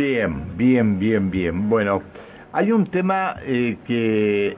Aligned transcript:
Bien, 0.00 0.56
bien, 0.56 0.98
bien, 0.98 1.30
bien. 1.30 1.68
Bueno, 1.68 2.00
hay 2.54 2.72
un 2.72 2.86
tema 2.86 3.36
eh, 3.44 3.76
que 3.84 4.56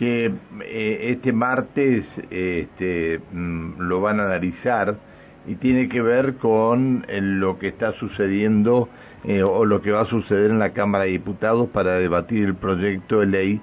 eh, 0.00 0.98
este 1.10 1.34
martes 1.34 2.06
este, 2.30 3.20
mm, 3.30 3.78
lo 3.78 4.00
van 4.00 4.20
a 4.20 4.24
analizar 4.24 4.96
y 5.46 5.56
tiene 5.56 5.90
que 5.90 6.00
ver 6.00 6.36
con 6.36 7.04
eh, 7.08 7.20
lo 7.20 7.58
que 7.58 7.68
está 7.68 7.92
sucediendo 7.98 8.88
eh, 9.24 9.42
o 9.42 9.66
lo 9.66 9.82
que 9.82 9.90
va 9.90 10.00
a 10.00 10.06
suceder 10.06 10.50
en 10.50 10.58
la 10.58 10.72
Cámara 10.72 11.04
de 11.04 11.10
Diputados 11.10 11.68
para 11.68 11.96
debatir 11.96 12.44
el 12.44 12.54
proyecto 12.54 13.20
de 13.20 13.26
ley 13.26 13.60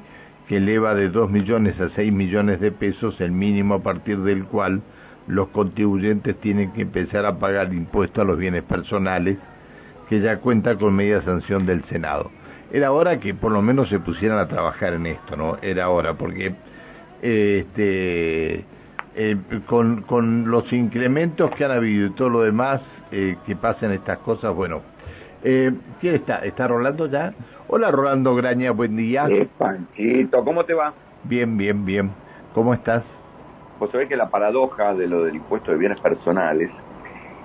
que 0.48 0.58
eleva 0.58 0.94
de 0.94 1.10
2 1.10 1.32
millones 1.32 1.82
a 1.82 1.90
6 1.96 2.14
millones 2.14 2.60
de 2.60 2.72
pesos 2.72 3.20
el 3.22 3.32
mínimo 3.32 3.74
a 3.74 3.82
partir 3.82 4.20
del 4.20 4.44
cual 4.46 4.84
los 5.26 5.48
contribuyentes 5.48 6.40
tienen 6.42 6.74
que 6.74 6.84
empezar 6.84 7.26
a 7.26 7.40
pagar 7.40 7.74
impuestos 7.74 8.22
a 8.22 8.28
los 8.28 8.38
bienes 8.38 8.62
personales 8.62 9.40
que 10.10 10.22
ya 10.22 10.38
cuenta 10.38 10.76
con 10.78 10.96
media 10.96 11.22
sanción 11.24 11.66
del 11.66 11.84
Senado 11.86 12.32
era 12.72 12.92
hora 12.92 13.20
que 13.20 13.34
por 13.34 13.52
lo 13.52 13.62
menos 13.62 13.90
se 13.90 14.00
pusieran 14.00 14.38
a 14.38 14.48
trabajar 14.48 14.94
en 14.94 15.06
esto, 15.06 15.38
¿no? 15.38 15.58
Era 15.62 15.90
hora, 15.90 16.16
porque 16.16 16.54
este, 17.22 18.66
eh, 19.16 19.38
con, 19.66 20.02
con 20.02 20.50
los 20.50 20.72
incrementos 20.74 21.52
que 21.52 21.64
han 21.64 21.72
habido 21.72 22.08
y 22.08 22.10
todo 22.12 22.30
lo 22.30 22.42
demás 22.42 22.82
eh, 23.12 23.38
que 23.46 23.56
pasan 23.56 23.92
estas 23.92 24.18
cosas, 24.20 24.54
bueno. 24.54 24.82
Eh, 25.44 25.72
¿Quién 26.02 26.16
está? 26.16 26.40
¿Está 26.40 26.68
Rolando 26.68 27.06
ya? 27.06 27.34
Hola 27.68 27.92
Rolando 27.92 28.34
Graña, 28.36 28.72
buen 28.72 28.98
día. 28.98 29.28
Panchito, 29.58 30.44
¿cómo 30.44 30.66
te 30.66 30.74
va? 30.74 30.94
Bien, 31.24 31.56
bien, 31.56 31.86
bien. 31.86 32.12
¿Cómo 32.54 32.74
estás? 32.74 33.04
Vos 33.80 33.92
sabés 33.92 34.10
que 34.10 34.16
la 34.16 34.30
paradoja 34.30 34.94
de 34.96 35.08
lo 35.08 35.24
del 35.24 35.36
impuesto 35.36 35.72
de 35.72 35.78
bienes 35.78 36.00
personales 36.02 36.72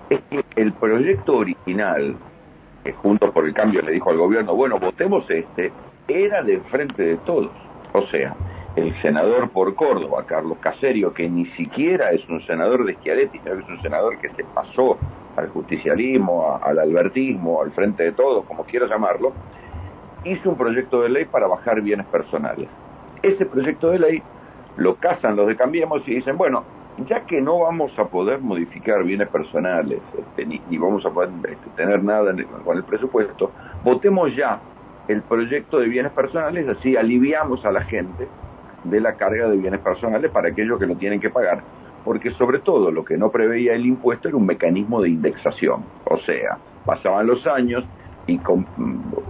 es 0.08 0.20
que 0.30 0.44
el 0.56 0.72
proyecto 0.72 1.36
original 1.36 2.16
que 2.84 2.92
Juntos 2.92 3.30
por 3.30 3.46
el 3.46 3.54
Cambio 3.54 3.82
le 3.82 3.92
dijo 3.92 4.10
al 4.10 4.18
gobierno, 4.18 4.54
bueno, 4.54 4.78
votemos 4.78 5.28
este, 5.28 5.72
era 6.08 6.42
del 6.42 6.60
frente 6.62 7.02
de 7.02 7.16
todos. 7.18 7.50
O 7.92 8.02
sea, 8.06 8.34
el 8.76 8.94
senador 9.02 9.50
por 9.50 9.74
Córdoba, 9.74 10.24
Carlos 10.26 10.58
Caserio, 10.60 11.12
que 11.12 11.28
ni 11.28 11.46
siquiera 11.46 12.10
es 12.12 12.26
un 12.28 12.40
senador 12.46 12.84
de 12.84 12.94
Schiaretti, 12.94 13.38
es 13.38 13.68
un 13.68 13.82
senador 13.82 14.18
que 14.18 14.30
se 14.30 14.44
pasó 14.44 14.96
al 15.36 15.48
justicialismo, 15.48 16.58
al 16.62 16.78
albertismo, 16.78 17.62
al 17.62 17.72
frente 17.72 18.04
de 18.04 18.12
todos, 18.12 18.44
como 18.46 18.64
quiera 18.64 18.86
llamarlo, 18.86 19.32
hizo 20.24 20.50
un 20.50 20.56
proyecto 20.56 21.02
de 21.02 21.08
ley 21.08 21.24
para 21.24 21.46
bajar 21.46 21.80
bienes 21.80 22.06
personales. 22.06 22.68
Ese 23.22 23.44
proyecto 23.46 23.90
de 23.90 23.98
ley 23.98 24.22
lo 24.76 24.96
casan 24.96 25.36
los 25.36 25.46
de 25.46 25.56
Cambiemos 25.56 26.06
y 26.06 26.14
dicen, 26.14 26.36
bueno, 26.36 26.64
ya 27.06 27.20
que 27.26 27.40
no 27.40 27.60
vamos 27.60 27.96
a 27.98 28.04
poder 28.06 28.40
modificar 28.40 29.02
bienes 29.04 29.28
personales, 29.28 30.00
este, 30.18 30.46
ni, 30.46 30.78
vamos 30.78 31.04
a 31.06 31.10
poder 31.10 31.30
este, 31.48 31.70
tener 31.76 32.02
nada 32.02 32.34
con 32.64 32.76
el 32.76 32.84
presupuesto, 32.84 33.52
votemos 33.84 34.34
ya 34.34 34.60
el 35.08 35.22
proyecto 35.22 35.78
de 35.78 35.88
bienes 35.88 36.12
personales, 36.12 36.68
así 36.68 36.96
aliviamos 36.96 37.64
a 37.64 37.72
la 37.72 37.82
gente 37.82 38.28
de 38.84 39.00
la 39.00 39.14
carga 39.14 39.48
de 39.48 39.56
bienes 39.56 39.80
personales 39.80 40.30
para 40.30 40.48
aquellos 40.48 40.78
que 40.78 40.86
lo 40.86 40.96
tienen 40.96 41.20
que 41.20 41.30
pagar. 41.30 41.62
Porque 42.04 42.30
sobre 42.32 42.60
todo 42.60 42.90
lo 42.90 43.04
que 43.04 43.18
no 43.18 43.30
preveía 43.30 43.74
el 43.74 43.84
impuesto 43.84 44.28
era 44.28 44.36
un 44.36 44.46
mecanismo 44.46 45.02
de 45.02 45.10
indexación. 45.10 45.84
O 46.04 46.16
sea, 46.18 46.58
pasaban 46.86 47.26
los 47.26 47.46
años 47.46 47.84
y 48.26 48.38
con 48.38 48.66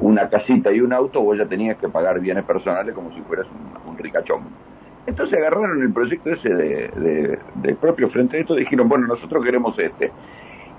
una 0.01 0.29
casita 0.29 0.71
y 0.71 0.81
un 0.81 0.93
auto 0.93 1.21
vos 1.21 1.37
ya 1.39 1.47
tenías 1.47 1.79
que 1.79 1.89
pagar 1.89 2.21
bienes 2.21 2.45
personales 2.45 2.95
como 2.95 3.13
si 3.13 3.21
fueras 3.23 3.47
un 3.87 3.99
ricachón. 3.99 4.70
Entonces 5.07 5.39
agarraron 5.39 5.83
el 5.83 5.93
proyecto 5.93 6.31
ese 6.31 6.49
de, 6.49 7.39
del 7.55 7.77
propio 7.77 8.11
Frente 8.11 8.37
de 8.37 8.43
esto 8.43 8.57
y 8.57 8.61
dijeron, 8.61 8.89
bueno, 8.89 9.07
nosotros 9.07 9.45
queremos 9.45 9.79
este. 9.79 10.13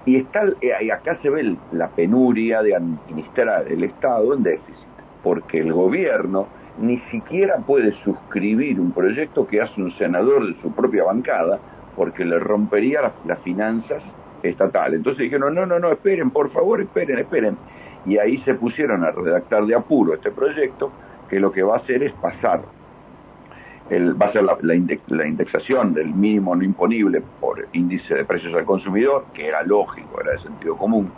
Y, 0.05 0.17
está, 0.17 0.43
y 0.61 0.89
acá 0.89 1.17
se 1.21 1.29
ve 1.29 1.55
la 1.71 1.89
penuria 1.89 2.61
de 2.61 2.75
administrar 2.75 3.67
el 3.67 3.83
Estado 3.83 4.33
en 4.33 4.43
déficit, 4.43 4.87
porque 5.23 5.59
el 5.59 5.73
gobierno 5.73 6.47
ni 6.79 6.99
siquiera 7.11 7.57
puede 7.57 7.91
suscribir 8.03 8.79
un 8.79 8.91
proyecto 8.91 9.45
que 9.45 9.61
hace 9.61 9.81
un 9.81 9.91
senador 9.97 10.47
de 10.47 10.61
su 10.61 10.71
propia 10.73 11.03
bancada, 11.03 11.59
porque 11.95 12.25
le 12.25 12.39
rompería 12.39 13.01
las, 13.01 13.13
las 13.25 13.39
finanzas 13.39 14.01
estatales. 14.41 14.97
Entonces 14.97 15.23
dijeron, 15.23 15.53
no, 15.53 15.65
no, 15.65 15.77
no, 15.77 15.91
esperen, 15.91 16.31
por 16.31 16.51
favor, 16.51 16.81
esperen, 16.81 17.19
esperen. 17.19 17.57
Y 18.05 18.17
ahí 18.17 18.37
se 18.39 18.55
pusieron 18.55 19.03
a 19.03 19.11
redactar 19.11 19.65
de 19.65 19.75
apuro 19.75 20.13
este 20.13 20.31
proyecto, 20.31 20.91
que 21.29 21.39
lo 21.39 21.51
que 21.51 21.63
va 21.63 21.75
a 21.75 21.77
hacer 21.79 22.01
es 22.03 22.13
pasar 22.13 22.61
va 23.99 24.27
a 24.27 24.31
ser 24.31 24.43
la, 24.43 24.75
indexación 25.25 25.93
del 25.93 26.13
mínimo 26.13 26.55
no 26.55 26.63
imponible 26.63 27.21
por 27.41 27.67
índice 27.73 28.15
de 28.15 28.25
precios 28.25 28.53
al 28.53 28.63
consumidor, 28.63 29.25
que 29.33 29.47
era 29.47 29.63
lógico, 29.63 30.21
era 30.21 30.31
de 30.31 30.39
sentido 30.39 30.77
común, 30.77 31.11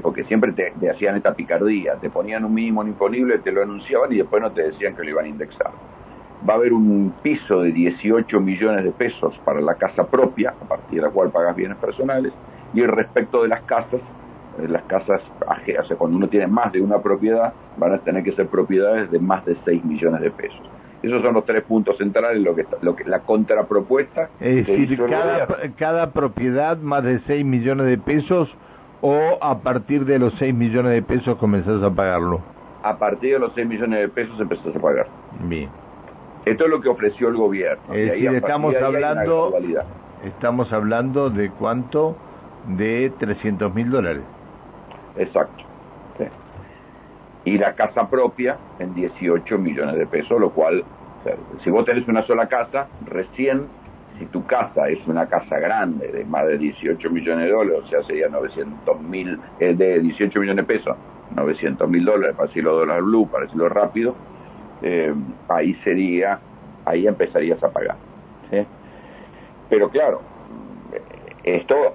porque 0.00 0.24
siempre 0.24 0.52
te, 0.52 0.72
hacían 0.88 1.16
esta 1.16 1.34
picardía, 1.34 1.96
te 1.96 2.08
ponían 2.08 2.46
un 2.46 2.54
mínimo 2.54 2.82
no 2.82 2.88
imponible, 2.88 3.38
te 3.40 3.52
lo 3.52 3.62
anunciaban 3.62 4.10
y 4.12 4.16
después 4.16 4.40
no 4.40 4.50
te 4.52 4.62
decían 4.62 4.96
que 4.96 5.02
lo 5.02 5.10
iban 5.10 5.26
a 5.26 5.28
indexar. 5.28 5.70
Va 6.48 6.54
a 6.54 6.56
haber 6.56 6.72
un 6.72 7.12
piso 7.22 7.60
de 7.60 7.72
18 7.72 8.40
millones 8.40 8.84
de 8.84 8.92
pesos 8.92 9.38
para 9.44 9.60
la 9.60 9.74
casa 9.74 10.06
propia, 10.06 10.54
a 10.60 10.64
partir 10.64 11.00
de 11.00 11.06
la 11.06 11.12
cual 11.12 11.30
pagas 11.30 11.54
bienes 11.54 11.76
personales, 11.76 12.32
y 12.72 12.82
respecto 12.86 13.42
de 13.42 13.48
las 13.48 13.60
casas, 13.62 14.00
eh, 14.58 14.66
las 14.66 14.82
casas 14.84 15.20
o 15.40 15.84
sea, 15.84 15.96
cuando 15.96 16.16
uno 16.16 16.28
tiene 16.28 16.46
más 16.46 16.72
de 16.72 16.80
una 16.80 16.98
propiedad, 17.00 17.52
van 17.76 17.92
a 17.92 17.98
tener 17.98 18.24
que 18.24 18.32
ser 18.32 18.48
propiedades 18.48 19.10
de 19.10 19.18
más 19.18 19.44
de 19.44 19.56
6 19.64 19.84
millones 19.84 20.22
de 20.22 20.30
pesos. 20.30 20.70
Esos 21.02 21.20
son 21.20 21.34
los 21.34 21.44
tres 21.44 21.64
puntos 21.64 21.98
centrales, 21.98 22.40
lo 22.42 22.54
que, 22.54 22.64
lo 22.80 22.94
que 22.94 23.04
la 23.04 23.20
contrapropuesta. 23.20 24.30
Es 24.40 24.66
decir, 24.66 24.98
cada, 25.08 25.46
cada 25.76 26.12
propiedad 26.12 26.78
más 26.78 27.02
de 27.02 27.18
6 27.26 27.44
millones 27.44 27.86
de 27.86 27.98
pesos 27.98 28.48
o 29.00 29.38
a 29.40 29.58
partir 29.58 30.04
de 30.04 30.20
los 30.20 30.32
6 30.38 30.54
millones 30.54 30.92
de 30.92 31.02
pesos 31.02 31.36
comenzás 31.38 31.82
a 31.82 31.90
pagarlo. 31.90 32.40
A 32.84 32.98
partir 32.98 33.34
de 33.34 33.38
los 33.40 33.52
6 33.54 33.66
millones 33.66 34.00
de 34.00 34.08
pesos 34.08 34.38
empezás 34.40 34.74
a 34.76 34.78
pagar. 34.78 35.06
Bien. 35.40 35.68
Esto 36.44 36.64
es 36.64 36.70
lo 36.70 36.80
que 36.80 36.88
ofreció 36.88 37.28
el 37.28 37.36
gobierno. 37.36 37.94
Es 37.94 38.12
decir, 38.12 38.34
estamos 38.34 38.74
hablando, 38.76 39.52
estamos 40.24 40.72
hablando 40.72 41.30
de 41.30 41.50
cuánto? 41.50 42.16
De 42.76 43.12
300 43.18 43.74
mil 43.74 43.90
dólares. 43.90 44.22
Exacto 45.16 45.71
y 47.44 47.58
la 47.58 47.74
casa 47.74 48.08
propia 48.08 48.56
en 48.78 48.94
18 48.94 49.58
millones 49.58 49.96
de 49.96 50.06
pesos, 50.06 50.40
lo 50.40 50.50
cual, 50.50 50.84
si 51.62 51.70
vos 51.70 51.84
tenés 51.84 52.06
una 52.08 52.22
sola 52.22 52.46
casa, 52.46 52.86
recién, 53.06 53.66
si 54.18 54.26
tu 54.26 54.44
casa 54.46 54.88
es 54.88 55.04
una 55.06 55.26
casa 55.26 55.58
grande 55.58 56.08
de 56.08 56.24
más 56.24 56.46
de 56.46 56.58
18 56.58 57.10
millones 57.10 57.46
de 57.46 57.52
dólares, 57.52 57.82
o 57.84 57.88
sea, 57.88 58.02
sería 58.04 58.28
900 58.28 59.00
mil, 59.00 59.38
eh, 59.58 59.74
de 59.74 60.00
18 60.00 60.40
millones 60.40 60.66
de 60.66 60.74
pesos, 60.74 60.96
900 61.34 61.88
mil 61.88 62.04
dólares, 62.04 62.36
para 62.36 62.48
decirlo 62.48 62.76
dólar 62.76 63.02
blue, 63.02 63.28
para 63.28 63.44
decirlo 63.44 63.68
rápido, 63.68 64.14
eh, 64.82 65.14
ahí 65.48 65.74
sería, 65.82 66.38
ahí 66.84 67.06
empezarías 67.06 67.62
a 67.62 67.70
pagar. 67.70 67.96
Pero 69.70 69.88
claro, 69.88 70.20
esto 71.42 71.94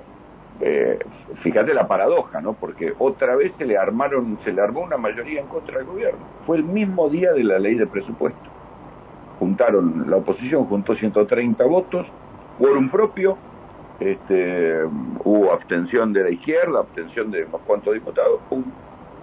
eh, 0.59 0.99
fíjate 1.43 1.73
la 1.73 1.87
paradoja, 1.87 2.41
¿no? 2.41 2.53
Porque 2.53 2.93
otra 2.97 3.35
vez 3.35 3.53
se 3.57 3.65
le 3.65 3.77
armaron, 3.77 4.39
se 4.43 4.51
le 4.51 4.61
armó 4.61 4.81
una 4.81 4.97
mayoría 4.97 5.39
en 5.39 5.47
contra 5.47 5.77
del 5.77 5.87
gobierno. 5.87 6.19
Fue 6.45 6.57
el 6.57 6.63
mismo 6.63 7.09
día 7.09 7.31
de 7.33 7.43
la 7.43 7.59
ley 7.59 7.75
de 7.75 7.85
presupuesto. 7.85 8.49
Juntaron, 9.39 10.09
la 10.09 10.17
oposición 10.17 10.65
juntó 10.65 10.95
130 10.95 11.63
votos, 11.65 12.07
un 12.59 12.89
propio, 12.89 13.37
este, 13.99 14.83
hubo 15.23 15.51
abstención 15.51 16.11
de 16.11 16.23
la 16.23 16.29
izquierda, 16.31 16.79
abstención 16.79 17.29
de 17.29 17.45
unos 17.45 17.61
cuantos 17.61 17.93
diputados, 17.93 18.39
pum, 18.49 18.63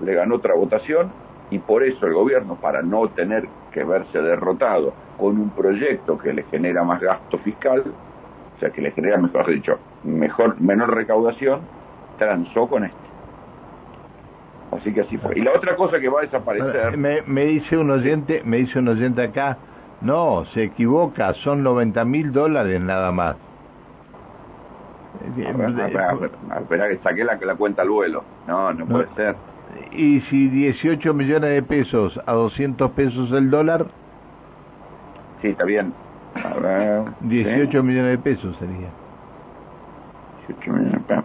le 0.01 0.15
ganó 0.15 0.37
otra 0.37 0.55
votación 0.55 1.11
y 1.51 1.59
por 1.59 1.83
eso 1.83 2.07
el 2.07 2.15
gobierno, 2.15 2.57
para 2.57 2.83
no 2.83 3.09
tener 3.09 3.49
que 3.73 3.85
verse 3.85 4.21
derrotado 4.21 4.93
con 5.19 5.39
un 5.39 5.51
proyecto 5.51 6.17
que 6.19 6.33
le 6.33 6.45
genera 6.45 6.85
más 6.85 7.01
gasto 7.01 7.39
fiscal, 7.39 7.85
o 8.57 8.61
sea, 8.61 8.71
que 8.71 8.83
le 8.83 8.93
genera, 8.93 9.17
mejor 9.17 9.47
dicho, 9.47 9.79
mejor, 10.05 10.61
menor 10.61 10.95
recaudación, 10.95 11.61
transó 12.19 12.69
con 12.69 12.85
este. 12.85 12.97
Así 14.73 14.93
que 14.93 15.03
así 15.03 15.17
fue. 15.19 15.39
Y 15.39 15.43
la 15.43 15.53
otra 15.53 15.77
cosa 15.77 16.01
que 16.01 16.09
va 16.09 16.21
a 16.21 16.23
desaparecer... 16.23 16.97
Me, 16.97 17.23
me 17.23 17.45
dice 17.45 17.77
un 17.77 17.91
oyente, 17.91 18.43
me 18.45 18.59
dice 18.59 18.79
un 18.79 18.89
oyente 18.89 19.23
acá, 19.23 19.59
no, 20.01 20.45
se 20.47 20.65
equivoca, 20.65 21.33
son 21.35 21.63
90 21.63 22.05
mil 22.05 22.33
dólares 22.33 22.81
nada 22.81 23.13
más. 23.13 23.37
Espera 26.61 26.89
que 26.89 26.99
saqué 26.99 27.25
la, 27.25 27.37
la 27.37 27.55
cuenta 27.55 27.83
al 27.83 27.89
vuelo. 27.89 28.25
No, 28.47 28.73
no, 28.73 28.87
puede 28.87 29.07
ser. 29.15 29.37
¿Y 29.93 30.21
si 30.23 30.49
18 30.49 31.15
millones 31.15 31.51
de 31.51 31.63
pesos 31.63 32.21
a 32.27 32.33
200 32.33 32.91
pesos 32.93 33.31
el 33.33 33.51
dólar? 33.51 33.87
Sí, 35.41 35.49
está 35.49 35.65
bien. 35.65 35.93
18 37.21 37.83
millones 37.83 38.11
de 38.11 38.19
pesos 38.19 38.57
sería. 38.59 38.89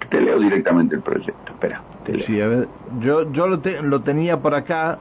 Te 0.10 0.22
leo 0.22 0.40
directamente 0.40 0.96
el 0.96 1.02
proyecto, 1.02 1.52
espera. 1.52 1.82
Sí, 2.26 2.42
a 2.42 2.48
ver, 2.48 2.68
yo, 3.02 3.32
yo 3.32 3.48
lo, 3.48 3.62
lo 3.84 4.02
tenía 4.02 4.38
por 4.38 4.56
acá, 4.56 4.98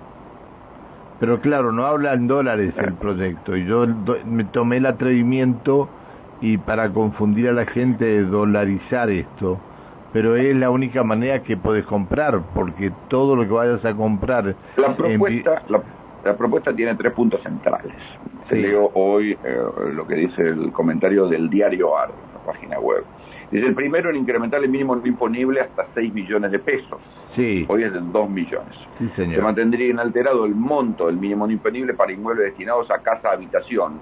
pero 1.21 1.41
claro, 1.41 1.73
no 1.73 1.87
habla 1.87 2.15
en 2.15 2.27
dólares 2.27 2.75
el 2.77 2.95
proyecto. 2.95 3.57
Y 3.57 3.65
yo 3.65 3.87
me 4.27 4.45
tomé 4.45 4.79
el 4.79 4.87
atrevimiento 4.87 5.89
y 6.41 6.59
para 6.59 6.91
confundir 6.91 7.49
a 7.49 7.53
la 7.53 7.67
gente 7.67 8.05
de 8.05 8.25
dolarizar 8.25 9.11
esto, 9.11 9.59
pero 10.13 10.37
es 10.37 10.55
la 10.57 10.71
única 10.71 11.03
manera 11.03 11.43
que 11.43 11.57
puedes 11.57 11.85
comprar, 11.87 12.43
porque 12.55 12.93
todo 13.09 13.37
lo 13.37 13.43
que 13.43 13.53
vayas 13.53 13.85
a 13.85 13.95
comprar... 13.95 14.55
La 14.77 14.97
propuesta, 14.97 15.63
la, 15.69 15.83
propuesta 16.37 16.75
tiene 16.75 16.95
tres 16.95 17.13
puntos 17.13 17.43
centrales. 17.43 17.95
Se 18.49 18.57
leo 18.57 18.91
hoy 18.95 19.33
eh, 19.45 19.59
lo 19.93 20.07
que 20.07 20.15
dice 20.15 20.43
el 20.43 20.73
comentario 20.73 21.27
del 21.27 21.51
diario 21.51 21.97
AR, 21.97 22.11
la 22.35 22.53
página 22.53 22.79
web. 22.79 23.05
Dice 23.51 23.67
el 23.67 23.75
primero 23.75 24.11
en 24.11 24.17
incrementar 24.17 24.63
el 24.63 24.69
mínimo 24.69 25.01
imponible 25.05 25.61
hasta 25.61 25.87
6 25.95 26.13
millones 26.13 26.51
de 26.51 26.59
pesos. 26.59 27.01
Sí. 27.35 27.65
Hoy 27.69 27.83
es 27.83 27.93
de 27.93 28.01
2 28.01 28.31
millones. 28.31 28.75
Sí, 28.99 29.11
señor. 29.17 29.37
Se 29.37 29.43
mantendría 29.43 29.89
inalterado 29.89 30.45
el 30.45 30.55
monto 30.55 31.07
del 31.07 31.17
mínimo 31.17 31.49
imponible 31.51 31.95
para 31.95 32.13
inmuebles 32.13 32.47
destinados 32.47 32.91
a 32.91 32.99
casa-habitación, 32.99 34.01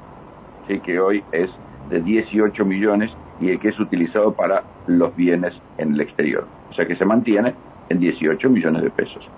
sí, 0.67 0.81
que 0.81 0.99
hoy 0.99 1.23
es 1.33 1.51
de 1.91 2.01
18 2.01 2.65
millones 2.65 3.17
y 3.41 3.51
el 3.51 3.61
que 3.61 3.69
es 3.69 3.79
utilizado 3.79 4.33
para 4.33 4.65
los 4.87 5.15
bienes 5.15 5.55
en 5.79 5.95
el 5.95 6.01
exterior. 6.01 6.47
O 6.71 6.75
sea 6.75 6.87
que 6.87 6.97
se 6.97 7.05
mantiene 7.05 7.55
en 7.89 8.01
18 8.01 8.51
millones 8.51 8.83
de 8.83 8.91
pesos. 8.91 9.29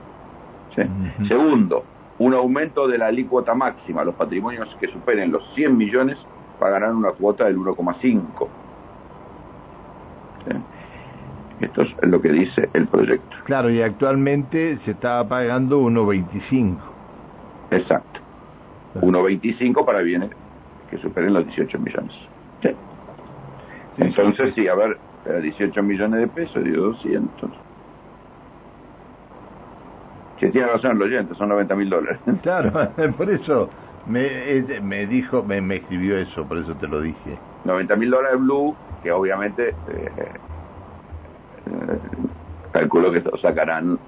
Segundo, 1.27 1.85
un 2.19 2.35
aumento 2.35 2.89
de 2.89 2.99
la 2.99 3.07
alícuota 3.07 3.55
máxima. 3.55 4.05
Los 4.05 4.15
patrimonios 4.15 4.75
que 4.81 4.89
superen 4.89 5.31
los 5.31 5.43
100 5.55 5.77
millones 5.77 6.19
pagarán 6.59 6.97
una 6.97 7.13
cuota 7.13 7.45
del 7.45 7.57
1,5. 7.59 8.49
Esto 11.61 11.83
es 11.83 11.95
lo 12.03 12.21
que 12.21 12.31
dice 12.31 12.69
el 12.73 12.87
proyecto. 12.87 13.37
Claro, 13.45 13.71
y 13.71 13.83
actualmente 13.83 14.79
se 14.85 14.93
está 14.93 15.27
pagando 15.27 15.81
1,25. 15.81 16.77
Exacto. 17.73 18.21
1,25 18.95 19.85
para 19.85 20.01
bienes 20.01 20.31
que 20.91 20.99
superen 20.99 21.35
los 21.35 21.45
18 21.47 21.79
millones. 21.79 22.13
Sí. 22.63 22.71
Entonces, 23.99 24.55
sí, 24.55 24.69
a 24.69 24.75
ver, 24.75 24.99
18 25.43 25.83
millones 25.83 26.21
de 26.21 26.29
pesos, 26.29 26.65
digo 26.65 26.85
200. 26.87 27.51
Que 30.39 30.51
tiene 30.51 30.69
razón 30.69 30.97
el 30.97 31.03
oyente, 31.03 31.35
son 31.35 31.49
90 31.49 31.75
mil 31.75 31.91
dólares. 31.91 32.21
Claro, 32.43 32.73
por 33.17 33.31
eso 33.31 33.69
me, 34.07 34.63
me 34.83 35.07
dijo, 35.07 35.43
me, 35.43 35.61
me 35.61 35.77
escribió 35.77 36.17
eso, 36.17 36.47
por 36.47 36.59
eso 36.59 36.75
te 36.75 36.87
lo 36.87 37.01
dije. 37.01 37.39
90 37.65 37.97
mil 37.97 38.11
dólares 38.11 38.41
Blue, 38.41 38.75
que 39.03 39.13
obviamente 39.13 39.69
eh, 39.69 39.73
eh, 39.87 40.29
calculo 42.73 43.13
que 43.13 43.23
sacarán. 43.41 43.99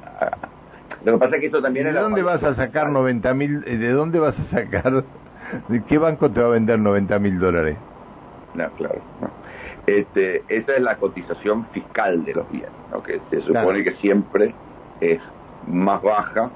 Lo 1.05 1.12
que 1.12 1.19
pasa 1.19 1.37
es 1.37 1.41
que 1.41 1.47
esto 1.47 1.62
también 1.62 1.87
¿De 1.87 1.93
dónde 1.93 2.23
vas 2.23 2.43
a 2.43 2.55
sacar 2.55 2.88
90 2.91 3.35
mil? 3.35 3.62
Eh, 3.67 3.77
¿De 3.77 3.91
dónde 3.91 4.19
vas 4.19 4.35
a 4.38 4.50
sacar? 4.50 5.05
¿De 5.69 5.82
qué 5.85 5.99
banco 5.99 6.31
te 6.31 6.41
va 6.41 6.47
a 6.47 6.50
vender 6.50 6.79
90 6.79 7.19
mil 7.19 7.38
dólares? 7.38 7.77
No, 8.55 8.69
claro. 8.71 9.00
Este, 9.87 10.44
esa 10.49 10.77
es 10.77 10.82
la 10.82 10.97
cotización 10.97 11.67
fiscal 11.73 12.25
de 12.25 12.35
los 12.35 12.50
bienes, 12.50 12.71
que 13.05 13.21
se 13.31 13.41
supone 13.43 13.82
que 13.82 13.93
siempre 13.94 14.55
es 15.00 15.21
más 15.66 16.02
baja 16.02 16.50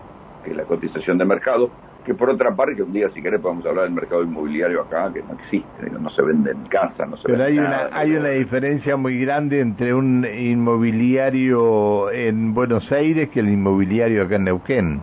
que 0.44 0.54
la 0.54 0.64
cotización 0.64 1.18
de 1.18 1.24
mercado, 1.24 1.70
que 2.04 2.14
por 2.14 2.28
otra 2.28 2.54
parte, 2.54 2.76
que 2.76 2.82
un 2.82 2.92
día 2.92 3.08
si 3.14 3.22
querés 3.22 3.40
podemos 3.40 3.64
hablar 3.66 3.84
del 3.84 3.94
mercado 3.94 4.22
inmobiliario 4.22 4.82
acá, 4.82 5.10
que 5.12 5.22
no 5.22 5.34
existe, 5.34 5.90
no 5.90 6.10
se 6.10 6.22
vende 6.22 6.50
en 6.52 6.64
casa, 6.66 7.06
no 7.06 7.16
se 7.16 7.26
Pero 7.26 7.44
hay 7.44 7.58
una, 7.58 7.88
hay 7.92 8.14
una 8.14 8.28
diferencia 8.30 8.96
muy 8.96 9.18
grande 9.20 9.60
entre 9.60 9.94
un 9.94 10.26
inmobiliario 10.26 12.10
en 12.10 12.52
Buenos 12.52 12.90
Aires 12.92 13.30
que 13.30 13.40
el 13.40 13.48
inmobiliario 13.48 14.22
acá 14.22 14.36
en 14.36 14.44
Neuquén. 14.44 15.00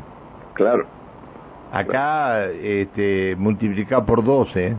Claro. 0.54 0.86
Acá 1.72 2.46
este, 2.50 3.36
multiplicado 3.38 4.06
por 4.06 4.24
12. 4.24 4.76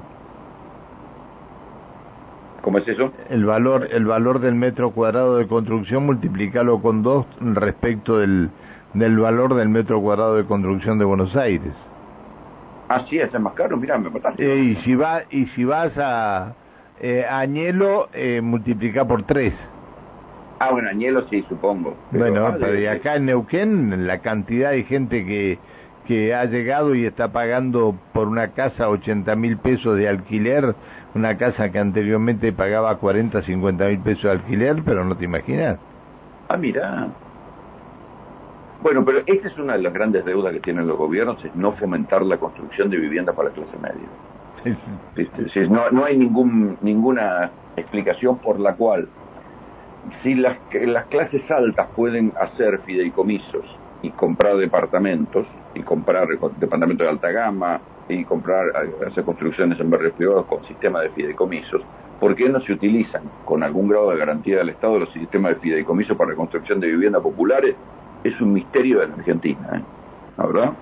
¿Cómo 2.60 2.78
es 2.78 2.86
eso? 2.86 3.12
El 3.28 3.44
valor, 3.44 3.88
el 3.90 4.04
valor 4.04 4.38
del 4.38 4.54
metro 4.54 4.92
cuadrado 4.92 5.38
de 5.38 5.48
construcción 5.48 6.06
multiplicarlo 6.06 6.80
con 6.80 7.02
2 7.02 7.26
respecto 7.54 8.18
del, 8.18 8.50
del 8.94 9.18
valor 9.18 9.54
del 9.54 9.68
metro 9.68 10.00
cuadrado 10.00 10.36
de 10.36 10.44
construcción 10.44 10.98
de 10.98 11.04
Buenos 11.04 11.34
Aires. 11.36 11.72
Ah, 12.88 13.04
sí, 13.08 13.18
es 13.18 13.32
más 13.40 13.54
caro, 13.54 13.76
mira, 13.76 13.96
me 13.96 14.10
mataste. 14.10 14.44
Eh, 14.44 14.58
y, 14.58 14.76
si 14.84 14.94
va, 14.94 15.22
y 15.30 15.46
si 15.46 15.64
vas 15.64 15.92
a, 15.96 16.54
eh, 17.00 17.24
Añelo, 17.28 18.08
eh, 18.12 18.40
multiplica 18.42 19.06
por 19.06 19.22
3. 19.24 19.54
Ah, 20.58 20.70
bueno, 20.70 20.90
Añelo 20.90 21.26
sí, 21.28 21.44
supongo. 21.48 21.96
bueno, 22.10 22.54
pero 22.60 22.78
y 22.78 22.86
acá 22.86 23.16
en 23.16 23.26
Neuquén, 23.26 24.06
la 24.06 24.18
cantidad 24.18 24.70
de 24.70 24.84
gente 24.84 25.24
que, 25.24 25.58
que 26.06 26.34
ha 26.34 26.44
llegado 26.44 26.94
y 26.94 27.06
está 27.06 27.32
pagando 27.32 27.96
por 28.12 28.28
una 28.28 28.48
casa 28.48 28.88
80 28.88 29.34
mil 29.36 29.56
pesos 29.56 29.96
de 29.96 30.08
alquiler, 30.08 30.74
una 31.14 31.36
casa 31.36 31.70
que 31.72 31.78
anteriormente 31.78 32.52
pagaba 32.52 32.96
40, 32.98 33.42
50 33.42 33.84
mil 33.86 33.98
pesos 34.00 34.24
de 34.24 34.30
alquiler, 34.30 34.82
pero 34.84 35.04
no 35.04 35.16
te 35.16 35.24
imaginas. 35.24 35.78
Ah, 36.48 36.56
mira. 36.56 37.08
Bueno, 38.82 39.04
pero 39.04 39.22
esta 39.26 39.48
es 39.48 39.58
una 39.58 39.74
de 39.74 39.82
las 39.82 39.92
grandes 39.92 40.24
deudas 40.24 40.52
que 40.52 40.60
tienen 40.60 40.88
los 40.88 40.98
gobiernos, 40.98 41.42
es 41.44 41.54
no 41.54 41.72
fomentar 41.72 42.22
la 42.22 42.36
construcción 42.38 42.90
de 42.90 42.96
vivienda 42.96 43.32
para 43.32 43.50
la 43.50 43.54
clase 43.54 43.78
media. 43.78 44.08
No, 45.70 45.90
no 45.90 46.04
hay 46.04 46.16
ningún, 46.16 46.78
ninguna 46.80 47.50
explicación 47.76 48.38
por 48.38 48.58
la 48.58 48.74
cual, 48.74 49.08
si 50.22 50.34
las, 50.34 50.58
las 50.72 51.06
clases 51.06 51.48
altas 51.50 51.88
pueden 51.94 52.32
hacer 52.40 52.80
fideicomisos 52.80 53.64
y 54.02 54.10
comprar 54.10 54.56
departamentos, 54.56 55.46
y 55.74 55.82
comprar 55.82 56.26
departamentos 56.58 57.06
de 57.06 57.10
alta 57.10 57.30
gama, 57.30 57.80
y 58.08 58.24
comprar, 58.24 58.66
hacer 59.06 59.24
construcciones 59.24 59.78
en 59.78 59.90
barrios 59.90 60.12
privados 60.14 60.46
con 60.46 60.64
sistemas 60.64 61.02
de 61.02 61.10
fideicomisos, 61.10 61.82
¿por 62.18 62.34
qué 62.34 62.48
no 62.48 62.60
se 62.60 62.72
utilizan 62.72 63.22
con 63.44 63.62
algún 63.62 63.88
grado 63.88 64.10
de 64.10 64.16
garantía 64.16 64.58
del 64.58 64.70
Estado 64.70 64.98
los 64.98 65.12
sistemas 65.12 65.54
de 65.54 65.60
fideicomiso 65.60 66.16
para 66.16 66.34
construcción 66.34 66.80
de 66.80 66.88
viviendas 66.88 67.22
populares 67.22 67.76
es 68.24 68.40
un 68.40 68.52
misterio 68.52 69.00
de 69.00 69.08
la 69.08 69.14
Argentina, 69.14 69.68
¿eh? 69.74 69.82
¿verdad? 70.36 70.72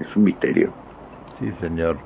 Es 0.00 0.16
un 0.16 0.24
misterio. 0.24 0.72
Sí, 1.38 1.52
señor. 1.60 1.96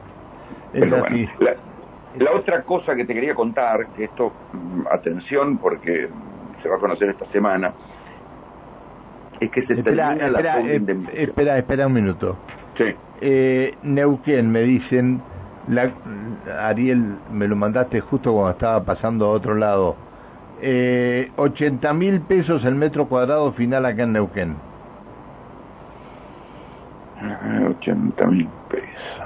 la, 0.73 2.33
otra 2.33 2.63
cosa 2.63 2.95
que 2.95 3.05
te 3.05 3.15
quería 3.15 3.35
contar, 3.35 3.87
que 3.89 4.05
esto, 4.05 4.33
mm, 4.53 4.87
atención, 4.91 5.59
porque 5.59 6.09
se 6.63 6.69
va 6.69 6.77
a 6.77 6.79
conocer 6.79 7.11
esta 7.11 7.27
semana, 7.27 7.73
es 9.41 9.51
que 9.51 9.67
se 9.67 9.75
espera, 9.75 10.09
termina 10.09 10.27
espera, 10.27 10.61
la 10.61 11.23
espera, 11.23 11.59
espera 11.59 11.87
un 11.87 11.93
minuto. 11.93 12.37
Sí. 12.77 12.95
Eh, 13.21 13.75
Neuquén, 13.83 14.51
me 14.51 14.63
dicen, 14.63 15.21
la, 15.69 15.93
Ariel, 16.61 17.19
me 17.31 17.47
lo 17.47 17.57
mandaste 17.57 18.01
justo 18.01 18.33
cuando 18.33 18.53
estaba 18.53 18.83
pasando 18.85 19.27
a 19.27 19.31
otro 19.31 19.55
lado 19.55 20.08
eh, 20.61 21.31
80 21.37 21.93
mil 21.95 22.21
pesos 22.23 22.65
el 22.65 22.75
metro 22.75 23.09
cuadrado 23.09 23.53
final 23.53 23.87
acá 23.87 24.03
en 24.03 24.13
Neuquén. 24.13 24.57
80 27.69 28.27
mil 28.27 28.49
pesos. 28.69 29.23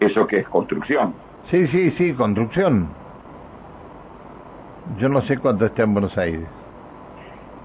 ¿Eso 0.00 0.26
qué 0.26 0.38
es 0.38 0.48
construcción? 0.48 1.14
Sí, 1.50 1.66
sí, 1.68 1.90
sí, 1.92 2.12
construcción. 2.14 2.88
Yo 4.98 5.08
no 5.08 5.20
sé 5.22 5.38
cuánto 5.38 5.66
está 5.66 5.82
en 5.82 5.92
Buenos 5.92 6.16
Aires. 6.18 6.46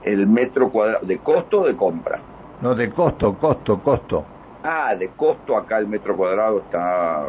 ¿El 0.04 0.28
metro 0.28 0.70
cuadrado 0.70 1.06
de 1.06 1.18
costo 1.20 1.62
o 1.62 1.68
de 1.68 1.76
compra? 1.76 2.20
No, 2.62 2.76
de 2.76 2.90
costo, 2.90 3.34
costo, 3.36 3.80
costo. 3.80 4.26
Ah, 4.64 4.96
de 4.96 5.10
costo 5.10 5.56
acá 5.56 5.78
el 5.78 5.88
metro 5.88 6.16
cuadrado 6.16 6.60
está, 6.60 7.26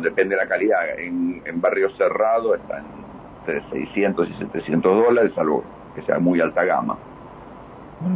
depende 0.00 0.34
de 0.34 0.42
la 0.42 0.48
calidad. 0.48 0.98
En, 0.98 1.42
en 1.44 1.60
barrio 1.60 1.90
cerrado 1.90 2.54
está 2.54 2.78
en 2.78 3.05
de 3.52 3.62
600 3.70 4.28
y 4.28 4.34
700 4.34 5.04
dólares, 5.04 5.32
salvo 5.34 5.64
que 5.94 6.02
sea 6.02 6.18
muy 6.18 6.40
alta 6.40 6.64
gama. 6.64 6.96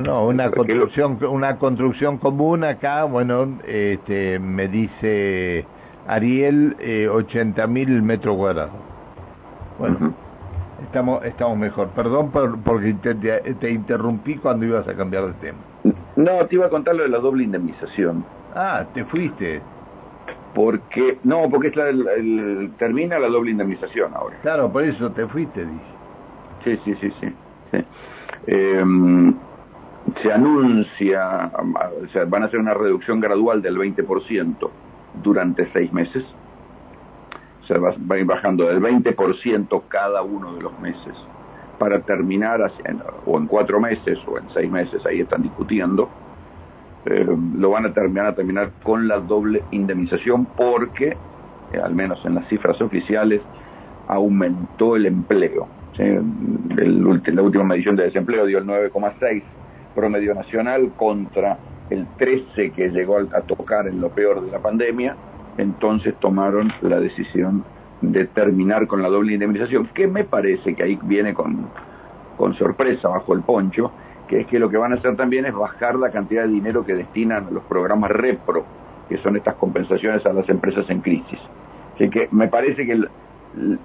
No, 0.04 0.26
una 0.26 0.50
construcción, 0.50 1.18
una 1.24 1.56
construcción 1.56 2.18
común 2.18 2.64
acá, 2.64 3.04
bueno, 3.04 3.58
este, 3.66 4.38
me 4.38 4.68
dice 4.68 5.64
Ariel, 6.06 6.76
eh, 6.80 7.08
80 7.08 7.66
mil 7.66 8.02
metros 8.02 8.36
cuadrados. 8.36 8.72
Bueno, 9.78 10.12
estamos, 10.82 11.24
estamos 11.24 11.56
mejor. 11.56 11.88
Perdón 11.90 12.30
por, 12.30 12.60
porque 12.60 12.92
te, 12.94 13.14
te, 13.14 13.70
interrumpí 13.70 14.36
cuando 14.36 14.66
ibas 14.66 14.86
a 14.86 14.94
cambiar 14.94 15.26
de 15.28 15.32
tema. 15.34 15.58
No, 16.16 16.44
te 16.46 16.56
iba 16.56 16.66
a 16.66 16.68
contar 16.68 16.94
lo 16.94 17.04
de 17.04 17.08
la 17.08 17.18
doble 17.18 17.44
indemnización. 17.44 18.22
Ah, 18.54 18.84
te 18.92 19.04
fuiste 19.06 19.62
porque 20.54 21.18
no 21.24 21.48
porque 21.50 21.68
es 21.68 21.76
el, 21.76 22.72
termina 22.78 23.18
la 23.18 23.28
doble 23.28 23.52
indemnización 23.52 24.12
ahora. 24.14 24.36
Claro 24.42 24.72
por 24.72 24.84
eso 24.84 25.10
te 25.12 25.26
fuiste 25.26 25.64
dije 25.64 26.00
sí 26.64 26.80
sí 26.84 26.94
sí 27.00 27.12
sí, 27.20 27.84
em, 28.46 29.34
se 30.22 30.32
anuncia 30.32 31.52
o 32.02 32.08
sea, 32.08 32.24
van 32.24 32.42
a 32.42 32.46
hacer 32.46 32.58
una 32.58 32.74
reducción 32.74 33.20
gradual 33.20 33.62
del 33.62 33.76
20% 33.76 34.70
durante 35.22 35.70
seis 35.72 35.92
meses. 35.92 36.24
O 37.62 37.64
sea 37.66 37.78
va, 37.78 37.94
va 38.10 38.16
a 38.16 38.18
ir 38.18 38.26
bajando 38.26 38.66
del 38.66 38.80
20% 38.80 39.82
cada 39.88 40.22
uno 40.22 40.54
de 40.54 40.62
los 40.62 40.78
meses 40.80 41.14
para 41.78 42.00
terminar 42.00 42.60
o 43.24 43.38
en 43.38 43.46
cuatro 43.46 43.80
meses 43.80 44.18
o 44.26 44.36
en 44.38 44.50
seis 44.50 44.70
meses 44.70 45.04
ahí 45.06 45.20
están 45.20 45.42
discutiendo 45.42 46.10
eh, 47.06 47.26
lo 47.56 47.70
van 47.70 47.86
a 47.86 47.92
terminar 47.94 48.26
a 48.26 48.34
terminar 48.34 48.72
con 48.82 49.08
la 49.08 49.18
doble 49.20 49.62
indemnización 49.70 50.46
porque, 50.56 51.16
eh, 51.72 51.78
al 51.82 51.94
menos 51.94 52.24
en 52.24 52.34
las 52.34 52.48
cifras 52.48 52.80
oficiales, 52.80 53.40
aumentó 54.06 54.96
el 54.96 55.06
empleo. 55.06 55.68
la 55.96 57.42
última 57.42 57.64
medición 57.64 57.96
de 57.96 58.04
desempleo 58.04 58.46
dio 58.46 58.58
el 58.58 58.66
9,6 58.66 59.42
promedio 59.94 60.34
nacional 60.34 60.92
contra 60.96 61.58
el 61.90 62.06
13 62.18 62.70
que 62.70 62.88
llegó 62.90 63.18
a 63.18 63.40
tocar 63.42 63.86
en 63.88 64.00
lo 64.00 64.10
peor 64.10 64.44
de 64.44 64.50
la 64.50 64.60
pandemia, 64.60 65.16
entonces 65.58 66.14
tomaron 66.20 66.72
la 66.82 67.00
decisión 67.00 67.64
de 68.00 68.26
terminar 68.26 68.86
con 68.86 69.02
la 69.02 69.08
doble 69.08 69.34
indemnización, 69.34 69.88
que 69.92 70.06
me 70.06 70.24
parece 70.24 70.74
que 70.74 70.82
ahí 70.82 70.98
viene 71.02 71.34
con, 71.34 71.68
con 72.36 72.54
sorpresa 72.54 73.08
bajo 73.08 73.34
el 73.34 73.42
poncho, 73.42 73.92
que 74.30 74.42
es 74.42 74.46
que 74.46 74.60
lo 74.60 74.70
que 74.70 74.76
van 74.76 74.92
a 74.92 74.94
hacer 74.94 75.16
también 75.16 75.44
es 75.44 75.52
bajar 75.52 75.96
la 75.96 76.12
cantidad 76.12 76.44
de 76.44 76.50
dinero 76.50 76.86
que 76.86 76.94
destinan 76.94 77.48
a 77.48 77.50
los 77.50 77.64
programas 77.64 78.12
REPRO, 78.12 78.64
que 79.08 79.18
son 79.18 79.36
estas 79.36 79.56
compensaciones 79.56 80.24
a 80.24 80.32
las 80.32 80.48
empresas 80.48 80.88
en 80.88 81.00
crisis. 81.00 81.40
Así 81.96 82.08
que 82.08 82.28
me 82.30 82.46
parece 82.46 82.86
que 82.86 83.02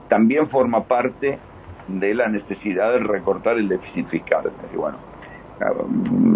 también 0.07 0.47
forma 0.49 0.83
parte 0.83 1.39
de 1.87 2.13
la 2.13 2.27
necesidad 2.27 2.91
de 2.91 2.99
recortar 2.99 3.57
el 3.57 3.67
déficit 3.67 4.07
fiscal. 4.07 4.51
Y 4.71 4.77
bueno, 4.77 4.99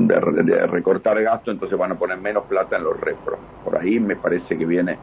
de, 0.07 0.65
recortar 0.65 1.21
gasto, 1.21 1.51
entonces 1.51 1.77
van 1.77 1.91
a 1.91 1.95
poner 1.95 2.17
menos 2.17 2.45
plata 2.45 2.77
en 2.77 2.85
los 2.85 2.99
repros. 2.99 3.37
Por 3.63 3.77
ahí 3.77 3.99
me 3.99 4.15
parece 4.15 4.57
que 4.57 4.65
viene 4.65 4.97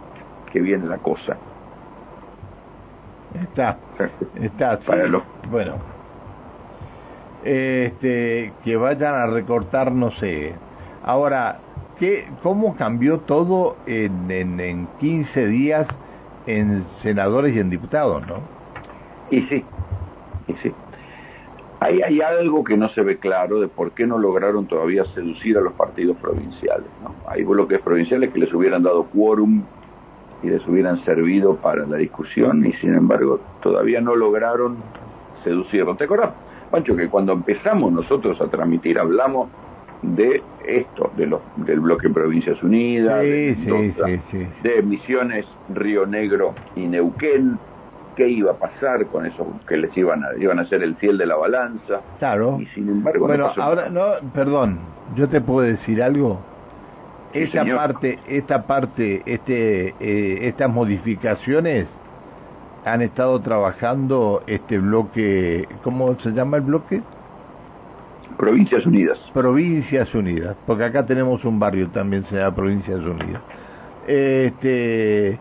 que 0.53 0.61
viene 0.61 0.85
la 0.85 0.99
cosa. 0.99 1.37
Está, 3.41 3.79
está. 4.43 4.81
Bueno, 5.49 5.77
este, 7.45 8.53
que 8.65 8.77
vayan 8.77 9.15
a 9.15 9.27
recortar, 9.27 9.93
no 9.93 10.11
sé. 10.13 10.55
Ahora, 11.05 11.59
¿qué, 11.99 12.29
¿cómo 12.43 12.77
cambió 12.77 13.21
todo 13.21 13.77
en, 13.87 14.31
en, 14.31 14.61
en 14.61 14.87
15 14.99 15.47
días 15.47 15.87
en 16.47 16.85
senadores 17.03 17.55
y 17.55 17.61
en 17.61 17.71
diputados, 17.71 18.27
no? 18.27 18.41
Y 19.31 19.43
sí, 19.43 19.65
y 20.49 20.53
sí. 20.63 20.73
Ahí 21.81 22.01
hay 22.01 22.21
algo 22.23 22.65
que 22.65 22.77
no 22.77 22.89
se 22.91 23.03
ve 23.03 23.19
claro 23.19 23.61
de 23.61 23.69
por 23.69 23.93
qué 23.93 24.07
no 24.07 24.19
lograron 24.19 24.67
todavía 24.67 25.05
seducir 25.15 25.59
a 25.59 25.61
los 25.61 25.75
partidos 25.75 26.17
provinciales. 26.17 26.87
¿no? 27.03 27.15
Hay 27.29 27.45
bloques 27.45 27.81
provinciales 27.81 28.33
que 28.33 28.41
les 28.41 28.55
hubieran 28.55 28.83
dado 28.83 29.05
quórum 29.05 29.63
y 30.43 30.49
les 30.49 30.67
hubieran 30.67 31.05
servido 31.05 31.57
para 31.57 31.87
la 31.87 31.99
discusión 31.99 32.65
y 32.65 32.73
sin 32.75 32.95
embargo 32.95 33.41
todavía 33.63 34.01
no 34.01 34.17
lograron 34.17 34.79
seducirlo. 35.45 35.97
¿Te 35.97 36.05
acuerdas, 36.05 36.31
Pancho, 36.71 36.97
que 36.97 37.09
cuando 37.09 37.33
empezamos 37.33 37.93
nosotros 37.93 38.41
a 38.41 38.47
transmitir 38.49 38.99
hablamos 38.99 39.49
de 40.03 40.43
esto, 40.67 41.11
de 41.17 41.27
los, 41.27 41.41
del 41.57 41.81
bloque 41.81 42.09
Provincias 42.11 42.63
Unidas, 42.63 43.23
de 43.23 44.83
Misiones, 44.85 45.47
Río 45.75 46.07
Negro 46.07 46.55
y 46.75 46.87
Neuquén, 46.87 47.59
qué 48.17 48.29
iba 48.29 48.53
a 48.53 48.57
pasar 48.57 49.07
con 49.07 49.27
eso, 49.27 49.47
que 49.69 49.77
les 49.77 49.97
iban 49.97 50.25
a, 50.25 50.29
iban 50.39 50.59
a 50.59 50.67
ser 50.67 50.83
el 50.83 50.97
fiel 50.97 51.19
de 51.19 51.27
la 51.27 51.37
balanza. 51.37 52.01
Claro. 52.19 52.59
Y 52.61 52.67
sin 52.67 52.89
embargo, 52.89 53.27
bueno, 53.27 53.51
ahora, 53.57 53.89
no, 53.89 54.13
perdón, 54.35 54.79
yo 55.15 55.29
te 55.29 55.41
puedo 55.41 55.67
decir 55.67 56.03
algo. 56.03 56.41
Esa 57.33 57.65
parte, 57.65 58.19
esta 58.29 58.67
parte, 58.67 59.23
este, 59.27 59.95
eh, 60.01 60.49
estas 60.49 60.71
modificaciones 60.71 61.87
han 62.87 63.03
estado 63.03 63.41
trabajando 63.41 64.45
este 64.47 64.79
bloque, 64.79 65.67
¿cómo 65.83 66.17
se 66.21 66.31
llama 66.31 66.59
el 66.59 66.63
bloque? 66.63 67.03
Provincias 68.39 68.87
Unidas. 68.87 69.19
Provincias 69.35 70.15
Unidas, 70.15 70.57
porque 70.67 70.85
acá 70.85 71.05
tenemos 71.05 71.45
un 71.45 71.59
barrio 71.59 71.89
también 71.89 72.25
se 72.27 72.37
llama 72.37 72.55
Provincias 72.55 73.01
Unidas. 73.01 73.43
Este, 74.07 75.37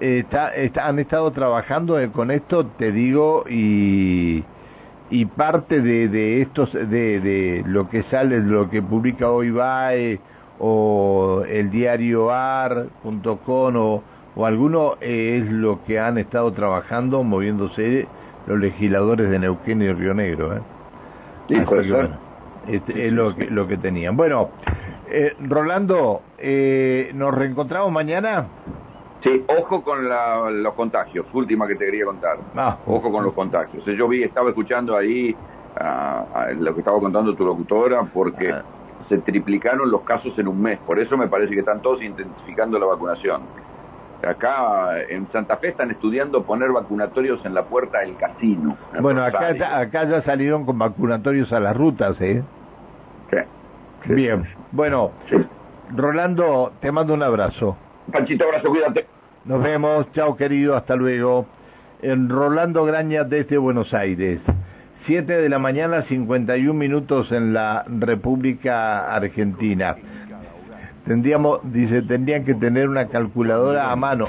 está, 0.00 0.52
han 0.86 1.00
estado 1.00 1.32
trabajando 1.32 1.98
con 2.12 2.30
esto, 2.30 2.64
te 2.78 2.92
digo, 2.92 3.44
y, 3.50 4.44
y 5.10 5.24
parte 5.26 5.80
de, 5.80 6.08
de 6.08 6.42
estos, 6.42 6.72
de, 6.72 6.86
de 7.20 7.64
lo 7.66 7.88
que 7.90 8.04
sale, 8.04 8.38
lo 8.38 8.70
que 8.70 8.80
publica 8.82 9.28
hoy 9.28 9.50
VAE 9.50 10.20
o 10.60 11.42
el 11.48 11.72
diario 11.72 12.30
AR.com 12.30 13.76
o, 13.76 14.02
o 14.36 14.46
alguno 14.46 14.94
es 15.00 15.50
lo 15.50 15.84
que 15.84 15.98
han 15.98 16.18
estado 16.18 16.52
trabajando, 16.52 17.22
moviéndose 17.22 18.06
los 18.46 18.58
legisladores 18.58 19.30
de 19.30 19.38
Neuquén 19.38 19.82
y 19.82 19.92
Río 19.92 20.14
Negro. 20.14 20.56
¿eh? 20.56 20.60
Sí, 21.48 21.56
este, 22.68 23.06
es 23.06 23.12
lo 23.12 23.34
que, 23.34 23.46
lo 23.46 23.68
que 23.68 23.76
tenían. 23.76 24.16
Bueno, 24.16 24.50
eh, 25.08 25.36
Rolando, 25.40 26.22
eh, 26.38 27.10
¿nos 27.14 27.34
reencontramos 27.34 27.92
mañana? 27.92 28.46
Sí, 29.22 29.44
ojo 29.58 29.82
con 29.82 30.06
los 30.62 30.74
contagios, 30.74 31.26
última 31.32 31.66
que 31.66 31.76
te 31.76 31.86
quería 31.86 32.04
contar. 32.04 32.38
Ah. 32.56 32.76
Ojo 32.86 33.10
con 33.10 33.24
los 33.24 33.32
contagios. 33.32 33.84
Yo 33.86 34.08
vi, 34.08 34.22
estaba 34.22 34.50
escuchando 34.50 34.96
ahí 34.96 35.34
lo 36.58 36.74
que 36.74 36.80
estaba 36.80 37.00
contando 37.00 37.34
tu 37.34 37.44
locutora, 37.44 38.02
porque 38.12 38.50
ah. 38.50 38.62
se 39.08 39.18
triplicaron 39.18 39.90
los 39.90 40.02
casos 40.02 40.38
en 40.38 40.48
un 40.48 40.60
mes. 40.60 40.78
Por 40.86 40.98
eso 40.98 41.16
me 41.16 41.28
parece 41.28 41.54
que 41.54 41.60
están 41.60 41.80
todos 41.80 42.02
intensificando 42.02 42.78
la 42.78 42.86
vacunación. 42.86 43.42
Acá 44.26 45.00
en 45.08 45.30
Santa 45.32 45.56
Fe 45.58 45.68
están 45.68 45.90
estudiando 45.90 46.44
poner 46.44 46.70
vacunatorios 46.70 47.44
en 47.44 47.54
la 47.54 47.64
puerta 47.64 48.00
del 48.00 48.16
casino. 48.16 48.76
Bueno, 49.00 49.22
acá, 49.22 49.78
acá 49.78 50.04
ya 50.04 50.22
salieron 50.22 50.64
con 50.64 50.78
vacunatorios 50.78 51.52
a 51.52 51.60
las 51.60 51.76
rutas, 51.76 52.20
¿eh? 52.20 52.42
Sí. 53.30 54.12
Bien. 54.12 54.44
Bueno, 54.72 55.12
Rolando, 55.94 56.72
te 56.80 56.90
mando 56.90 57.14
un 57.14 57.22
abrazo. 57.22 57.76
Panchito, 58.12 58.44
abrazo, 58.44 58.68
cuídate. 58.68 59.06
Nos 59.44 59.62
vemos, 59.62 60.10
chao 60.12 60.36
querido, 60.36 60.76
hasta 60.76 60.96
luego. 60.96 61.46
En 62.02 62.28
Rolando 62.28 62.84
Graña 62.84 63.24
desde 63.24 63.56
Buenos 63.56 63.92
Aires. 63.94 64.40
Siete 65.06 65.34
de 65.34 65.48
la 65.50 65.58
mañana, 65.58 66.02
51 66.02 66.72
minutos 66.72 67.30
en 67.30 67.52
la 67.52 67.84
República 67.86 69.14
Argentina. 69.14 69.96
Tendríamos, 71.06 71.60
dice, 71.64 72.02
tendrían 72.02 72.44
que 72.44 72.54
tener 72.54 72.88
una 72.88 73.08
calculadora 73.08 73.92
a 73.92 73.96
mano. 73.96 74.26